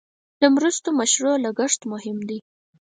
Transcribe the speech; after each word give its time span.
د 0.41 0.43
مرستو 0.55 0.89
مشروع 0.99 1.35
لګښت 1.45 1.81
مهم 1.93 2.17
دی. 2.29 2.39